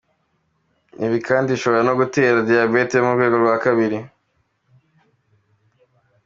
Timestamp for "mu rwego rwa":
3.05-3.57